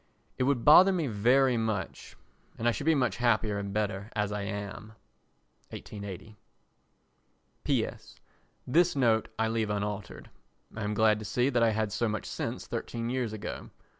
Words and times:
It 0.39 0.45
would 0.45 0.65
bother 0.65 0.91
me 0.91 1.05
very 1.05 1.57
much 1.57 2.15
and 2.57 2.67
I 2.67 2.71
should 2.71 2.85
be 2.87 2.95
much 2.95 3.17
happier 3.17 3.59
and 3.59 3.71
better 3.71 4.09
as 4.15 4.31
I 4.31 4.41
am. 4.41 4.93
[1880.] 5.69 6.39
P.S.—This 7.63 8.95
note 8.95 9.27
I 9.37 9.47
leave 9.47 9.69
unaltered. 9.69 10.31
I 10.75 10.81
am 10.83 10.95
glad 10.95 11.19
to 11.19 11.25
see 11.25 11.49
that 11.49 11.61
I 11.61 11.69
had 11.69 11.91
so 11.91 12.09
much 12.09 12.25
sense 12.25 12.65
thirteen 12.65 13.11
years 13.11 13.31
ago. 13.31 13.69